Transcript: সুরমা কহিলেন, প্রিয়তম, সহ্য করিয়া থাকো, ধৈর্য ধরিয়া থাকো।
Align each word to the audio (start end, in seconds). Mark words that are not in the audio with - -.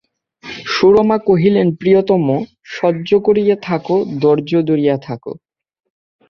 সুরমা 0.65 1.17
কহিলেন, 1.27 1.67
প্রিয়তম, 1.75 2.25
সহ্য 2.71 3.09
করিয়া 3.25 3.55
থাকো, 3.61 3.95
ধৈর্য 4.21 4.51
ধরিয়া 4.69 4.95
থাকো। 4.97 5.31